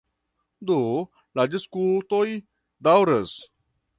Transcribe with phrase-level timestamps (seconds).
[0.69, 0.77] Do
[1.41, 2.25] la diskutoj
[2.89, 3.37] daŭras.